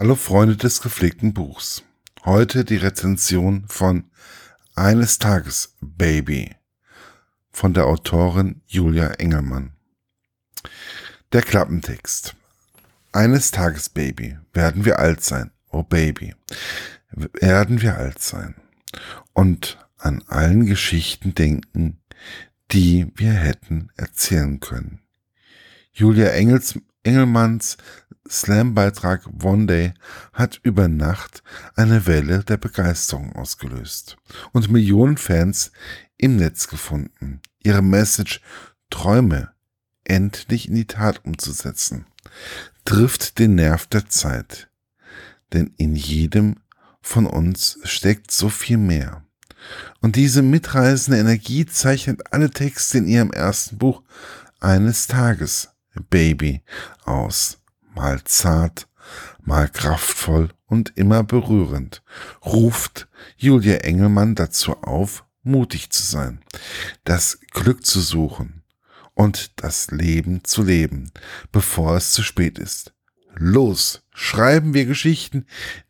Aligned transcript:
Hallo 0.00 0.14
Freunde 0.14 0.56
des 0.56 0.80
gepflegten 0.80 1.34
Buchs. 1.34 1.84
Heute 2.24 2.64
die 2.64 2.78
Rezension 2.78 3.66
von 3.68 4.04
Eines 4.74 5.18
Tages 5.18 5.76
Baby 5.82 6.56
von 7.52 7.74
der 7.74 7.84
Autorin 7.84 8.62
Julia 8.66 9.08
Engelmann. 9.08 9.72
Der 11.32 11.42
Klappentext. 11.42 12.34
Eines 13.12 13.50
Tages 13.50 13.90
Baby 13.90 14.38
werden 14.54 14.86
wir 14.86 15.00
alt 15.00 15.22
sein. 15.22 15.50
Oh 15.68 15.82
Baby. 15.82 16.34
Werden 17.10 17.82
wir 17.82 17.98
alt 17.98 18.22
sein. 18.22 18.54
Und 19.34 19.86
an 19.98 20.24
allen 20.28 20.64
Geschichten 20.64 21.34
denken, 21.34 22.00
die 22.70 23.12
wir 23.16 23.32
hätten 23.32 23.90
erzählen 23.96 24.60
können. 24.60 25.02
Julia 25.92 26.28
Engels, 26.30 26.78
Engelmanns 27.02 27.78
Slam-Beitrag 28.28 29.26
One 29.42 29.66
Day 29.66 29.94
hat 30.32 30.60
über 30.62 30.88
Nacht 30.88 31.42
eine 31.74 32.06
Welle 32.06 32.44
der 32.44 32.58
Begeisterung 32.58 33.34
ausgelöst 33.34 34.16
und 34.52 34.70
Millionen 34.70 35.16
Fans 35.16 35.72
im 36.16 36.36
Netz 36.36 36.68
gefunden, 36.68 37.40
ihre 37.62 37.82
Message 37.82 38.40
Träume 38.90 39.52
endlich 40.04 40.68
in 40.68 40.74
die 40.74 40.86
Tat 40.86 41.24
umzusetzen, 41.24 42.06
trifft 42.84 43.38
den 43.38 43.54
Nerv 43.54 43.86
der 43.86 44.08
Zeit. 44.08 44.68
Denn 45.52 45.72
in 45.78 45.96
jedem 45.96 46.56
von 47.00 47.26
uns 47.26 47.78
steckt 47.84 48.30
so 48.30 48.48
viel 48.48 48.76
mehr. 48.76 49.24
Und 50.00 50.16
diese 50.16 50.42
mitreißende 50.42 51.18
Energie 51.18 51.66
zeichnet 51.66 52.32
alle 52.32 52.50
Texte 52.50 52.98
in 52.98 53.06
ihrem 53.06 53.30
ersten 53.30 53.78
Buch 53.78 54.02
eines 54.60 55.06
Tages, 55.06 55.69
Baby, 56.08 56.62
aus 57.04 57.58
mal 57.94 58.22
zart, 58.24 58.88
mal 59.42 59.68
kraftvoll 59.68 60.50
und 60.66 60.96
immer 60.96 61.22
berührend, 61.22 62.02
ruft 62.44 63.08
Julia 63.36 63.76
Engelmann 63.78 64.34
dazu 64.34 64.76
auf, 64.82 65.24
mutig 65.42 65.90
zu 65.90 66.04
sein, 66.04 66.40
das 67.04 67.40
Glück 67.50 67.84
zu 67.84 68.00
suchen 68.00 68.62
und 69.14 69.62
das 69.62 69.90
Leben 69.90 70.44
zu 70.44 70.62
leben, 70.62 71.10
bevor 71.52 71.96
es 71.96 72.12
zu 72.12 72.22
spät 72.22 72.58
ist. 72.58 72.92
Los, 73.34 74.02
schreiben 74.12 74.74
wir 74.74 74.86
Geschichten, 74.86 75.46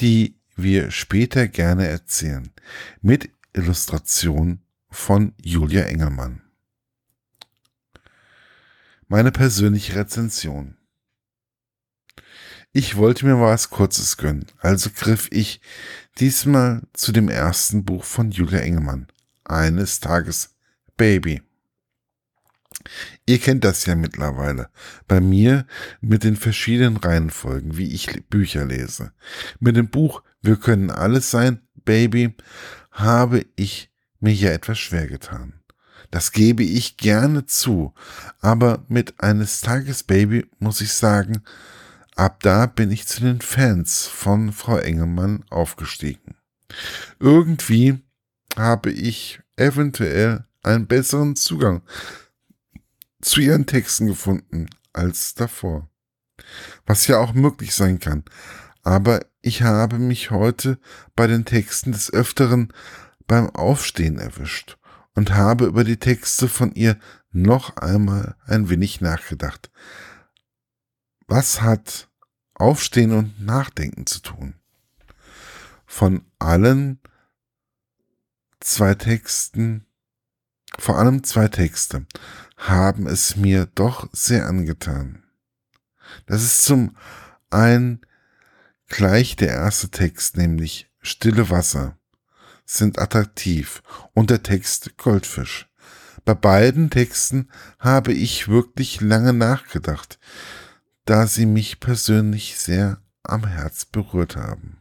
die 0.00 0.36
wir 0.56 0.90
später 0.90 1.48
gerne 1.48 1.88
erzählen, 1.88 2.50
mit 3.00 3.30
Illustration 3.54 4.60
von 4.90 5.34
Julia 5.42 5.82
Engelmann. 5.84 6.41
Meine 9.12 9.30
persönliche 9.30 9.94
Rezension. 9.94 10.78
Ich 12.72 12.96
wollte 12.96 13.26
mir 13.26 13.38
was 13.38 13.68
Kurzes 13.68 14.16
gönnen, 14.16 14.46
also 14.58 14.88
griff 14.88 15.28
ich 15.30 15.60
diesmal 16.18 16.80
zu 16.94 17.12
dem 17.12 17.28
ersten 17.28 17.84
Buch 17.84 18.04
von 18.04 18.30
Julia 18.30 18.60
Engelmann. 18.60 19.08
Eines 19.44 20.00
Tages 20.00 20.56
Baby. 20.96 21.42
Ihr 23.26 23.38
kennt 23.38 23.64
das 23.64 23.84
ja 23.84 23.96
mittlerweile. 23.96 24.70
Bei 25.08 25.20
mir 25.20 25.66
mit 26.00 26.24
den 26.24 26.36
verschiedenen 26.36 26.96
Reihenfolgen, 26.96 27.76
wie 27.76 27.92
ich 27.92 28.24
Bücher 28.30 28.64
lese. 28.64 29.12
Mit 29.60 29.76
dem 29.76 29.90
Buch 29.90 30.22
Wir 30.40 30.56
können 30.56 30.90
alles 30.90 31.30
sein, 31.30 31.60
Baby, 31.84 32.34
habe 32.90 33.44
ich 33.56 33.92
mir 34.20 34.32
ja 34.32 34.52
etwas 34.52 34.78
schwer 34.78 35.06
getan. 35.06 35.61
Das 36.12 36.30
gebe 36.30 36.62
ich 36.62 36.96
gerne 36.96 37.46
zu. 37.46 37.92
Aber 38.40 38.84
mit 38.86 39.18
eines 39.20 39.60
Tages 39.60 40.04
Baby 40.04 40.46
muss 40.60 40.80
ich 40.80 40.92
sagen, 40.92 41.42
Ab 42.14 42.42
da 42.42 42.66
bin 42.66 42.90
ich 42.90 43.06
zu 43.06 43.22
den 43.22 43.40
Fans 43.40 44.06
von 44.06 44.52
Frau 44.52 44.76
Engelmann 44.76 45.44
aufgestiegen. 45.48 46.36
Irgendwie 47.18 48.00
habe 48.56 48.90
ich 48.90 49.40
eventuell 49.56 50.44
einen 50.62 50.86
besseren 50.86 51.36
Zugang 51.36 51.82
zu 53.22 53.40
ihren 53.40 53.66
Texten 53.66 54.06
gefunden 54.06 54.68
als 54.92 55.34
davor. 55.34 55.88
Was 56.84 57.06
ja 57.06 57.18
auch 57.18 57.32
möglich 57.32 57.74
sein 57.74 57.98
kann. 57.98 58.24
Aber 58.82 59.24
ich 59.40 59.62
habe 59.62 59.98
mich 59.98 60.30
heute 60.30 60.78
bei 61.16 61.26
den 61.26 61.44
Texten 61.44 61.92
des 61.92 62.12
Öfteren 62.12 62.72
beim 63.26 63.48
Aufstehen 63.50 64.18
erwischt 64.18 64.76
und 65.14 65.34
habe 65.34 65.66
über 65.66 65.84
die 65.84 65.98
Texte 65.98 66.48
von 66.48 66.72
ihr 66.74 66.98
noch 67.30 67.76
einmal 67.76 68.36
ein 68.46 68.68
wenig 68.68 69.00
nachgedacht. 69.00 69.70
Was 71.26 71.62
hat 71.62 72.08
Aufstehen 72.54 73.12
und 73.12 73.40
Nachdenken 73.40 74.06
zu 74.06 74.20
tun? 74.20 74.54
Von 75.86 76.24
allen 76.38 77.00
zwei 78.60 78.94
Texten, 78.94 79.86
vor 80.78 80.98
allem 80.98 81.24
zwei 81.24 81.48
Texte, 81.48 82.06
haben 82.56 83.06
es 83.06 83.36
mir 83.36 83.66
doch 83.74 84.08
sehr 84.12 84.46
angetan. 84.46 85.24
Das 86.26 86.42
ist 86.42 86.64
zum 86.64 86.96
einen 87.50 88.00
gleich 88.88 89.36
der 89.36 89.48
erste 89.48 89.90
Text, 89.90 90.36
nämlich 90.36 90.90
Stille 91.00 91.50
Wasser, 91.50 91.98
sind 92.64 92.98
attraktiv 92.98 93.82
und 94.14 94.30
der 94.30 94.42
Text 94.42 94.96
Goldfisch. 94.96 95.68
Bei 96.24 96.34
beiden 96.34 96.90
Texten 96.90 97.48
habe 97.78 98.12
ich 98.12 98.48
wirklich 98.48 99.00
lange 99.00 99.32
nachgedacht 99.32 100.18
da 101.04 101.26
sie 101.26 101.46
mich 101.46 101.80
persönlich 101.80 102.58
sehr 102.58 102.98
am 103.22 103.46
Herz 103.46 103.84
berührt 103.84 104.36
haben. 104.36 104.78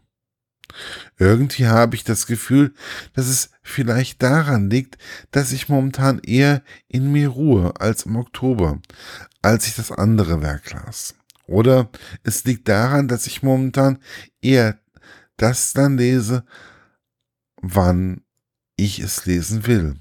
Irgendwie 1.18 1.68
habe 1.68 1.96
ich 1.96 2.04
das 2.04 2.28
Gefühl, 2.28 2.74
dass 3.14 3.28
es 3.28 3.50
vielleicht 3.62 4.24
daran 4.24 4.70
liegt, 4.70 4.98
dass 5.32 5.52
ich 5.52 5.68
momentan 5.68 6.20
eher 6.20 6.64
in 6.88 7.12
mir 7.12 7.30
ruhe 7.30 7.74
als 7.80 8.04
im 8.04 8.16
Oktober, 8.16 8.80
als 9.42 9.68
ich 9.68 9.76
das 9.76 9.92
andere 9.92 10.42
Werk 10.42 10.72
las. 10.72 11.16
Oder 11.46 11.90
es 12.24 12.46
liegt 12.46 12.70
daran, 12.70 13.10
dass 13.10 13.28
ich 13.28 13.44
momentan 13.44 14.00
eher 14.42 14.80
das 15.36 15.74
dann 15.74 15.98
lese, 15.98 16.46
wann 17.62 18.22
ich 18.76 19.00
es 19.00 19.26
lesen 19.26 19.68
will. 19.68 19.96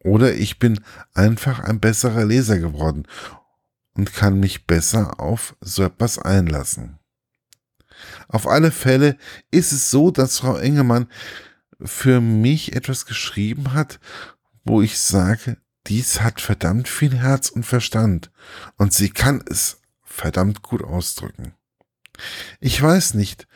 Oder 0.00 0.34
ich 0.34 0.58
bin 0.58 0.80
einfach 1.14 1.60
ein 1.60 1.80
besserer 1.80 2.24
Leser 2.24 2.58
geworden 2.58 3.06
und 3.94 4.12
kann 4.12 4.40
mich 4.40 4.66
besser 4.66 5.20
auf 5.20 5.56
so 5.60 5.84
etwas 5.84 6.18
einlassen. 6.18 6.98
Auf 8.28 8.48
alle 8.48 8.72
Fälle 8.72 9.16
ist 9.50 9.72
es 9.72 9.90
so, 9.90 10.10
dass 10.10 10.38
Frau 10.38 10.56
Engemann 10.56 11.06
für 11.80 12.20
mich 12.20 12.74
etwas 12.74 13.06
geschrieben 13.06 13.74
hat, 13.74 14.00
wo 14.64 14.82
ich 14.82 14.98
sage, 14.98 15.58
dies 15.86 16.20
hat 16.20 16.40
verdammt 16.40 16.88
viel 16.88 17.16
Herz 17.16 17.48
und 17.48 17.64
Verstand 17.64 18.30
und 18.76 18.92
sie 18.92 19.10
kann 19.10 19.42
es 19.46 19.80
verdammt 20.02 20.62
gut 20.62 20.82
ausdrücken. 20.82 21.54
Ich 22.60 22.80
weiß 22.80 23.14
nicht, 23.14 23.48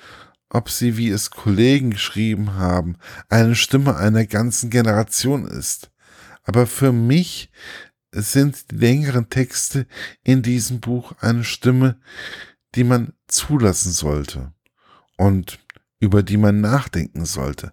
ob 0.49 0.71
sie, 0.71 0.97
wie 0.97 1.11
es 1.11 1.31
Kollegen 1.31 1.91
geschrieben 1.91 2.55
haben, 2.55 2.97
eine 3.29 3.55
Stimme 3.55 3.97
einer 3.97 4.27
ganzen 4.27 4.71
Generation 4.71 5.47
ist. 5.47 5.91
Aber 6.45 6.67
für 6.67 6.93
mich 6.93 7.51
sind 8.13 8.71
die 8.71 8.77
längeren 8.77 9.29
Texte 9.29 9.87
in 10.23 10.43
diesem 10.43 10.81
Buch 10.81 11.13
eine 11.21 11.45
Stimme, 11.45 12.01
die 12.75 12.85
man 12.85 13.13
zulassen 13.27 13.93
sollte 13.93 14.53
und 15.17 15.59
über 15.99 16.23
die 16.23 16.37
man 16.37 16.61
nachdenken 16.61 17.25
sollte. 17.25 17.73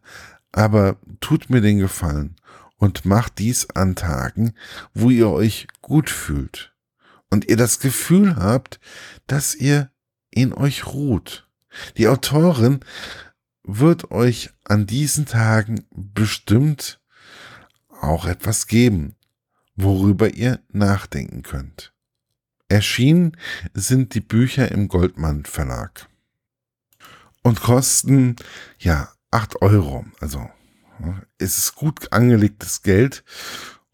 Aber 0.51 0.97
tut 1.19 1.50
mir 1.50 1.61
den 1.61 1.79
Gefallen 1.79 2.35
und 2.78 3.05
macht 3.05 3.40
dies 3.40 3.69
an 3.69 3.95
Tagen, 3.95 4.53
wo 4.94 5.09
ihr 5.09 5.29
euch 5.29 5.67
gut 5.81 6.09
fühlt 6.09 6.73
und 7.29 7.47
ihr 7.47 7.57
das 7.57 7.79
Gefühl 7.79 8.35
habt, 8.35 8.79
dass 9.28 9.55
ihr 9.55 9.91
in 10.31 10.53
euch 10.53 10.88
ruht. 10.88 11.47
Die 11.97 12.07
Autorin 12.07 12.81
wird 13.64 14.11
euch 14.11 14.49
an 14.66 14.85
diesen 14.85 15.25
Tagen 15.25 15.85
bestimmt 15.91 16.99
auch 18.02 18.25
etwas 18.25 18.67
geben, 18.67 19.16
worüber 19.75 20.34
ihr 20.34 20.59
nachdenken 20.70 21.43
könnt. 21.43 21.93
Erschienen 22.67 23.37
sind 23.73 24.14
die 24.14 24.22
Bücher 24.22 24.72
im 24.72 24.87
Goldmann 24.87 25.46
Verlag 25.46 26.08
und 27.43 27.61
kosten 27.61 28.35
ja 28.79 29.09
acht 29.31 29.61
Euro. 29.61 30.05
Also 30.20 30.49
es 31.37 31.58
ist 31.58 31.75
gut 31.75 32.11
angelegtes 32.11 32.81
Geld 32.81 33.23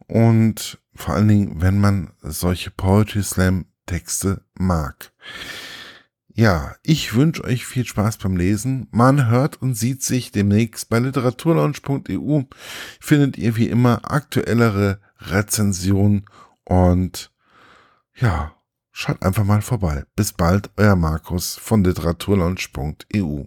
und 0.08 0.80
vor 0.96 1.16
allen 1.16 1.28
Dingen, 1.28 1.62
wenn 1.62 1.80
man 1.80 2.12
solche 2.22 2.72
Poetry 2.72 3.24
Slam 3.24 3.66
Texte 3.86 4.44
mag. 4.54 5.12
Ja, 6.40 6.78
ich 6.84 7.16
wünsche 7.16 7.44
euch 7.44 7.66
viel 7.66 7.84
Spaß 7.86 8.18
beim 8.18 8.38
Lesen. 8.38 8.88
Man 8.92 9.28
hört 9.28 9.62
und 9.62 9.74
sieht 9.74 10.02
sich 10.04 10.32
demnächst 10.32 10.88
bei 10.88 11.00
literaturlaunch.eu. 11.00 12.44
Findet 13.02 13.38
ihr 13.38 13.58
wie 13.58 13.68
immer 13.68 14.10
aktuellere 14.10 15.02
Rezension 15.20 16.24
und 16.64 17.34
ja, 18.16 18.56
Schaut 19.02 19.22
einfach 19.22 19.44
mal 19.44 19.62
vorbei. 19.62 20.04
Bis 20.16 20.32
bald, 20.34 20.72
euer 20.78 20.96
Markus 20.96 21.56
von 21.56 21.84
literaturlaunch.eu. 21.84 23.46